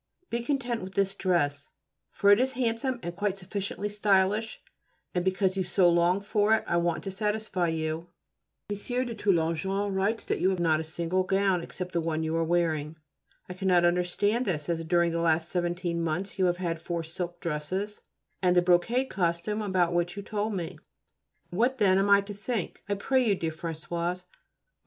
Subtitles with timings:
[0.31, 1.69] Be content with this dress,
[2.09, 4.59] for it is handsome and quite sufficiently stylish,
[5.13, 8.07] and because you so long for it I want to satisfy you.
[8.67, 8.75] M.
[9.05, 12.43] de Toulonjon writes that you have not a single gown except the one you are
[12.43, 12.97] wearing.
[13.47, 17.39] I cannot understand this, as during the last seventeen months you have had four silk
[17.39, 18.01] dresses
[18.41, 20.79] and the brocade costume about which you told me.
[21.51, 24.23] What then am I to think, I pray you, dear Françoise?
[24.25, 24.39] Oh!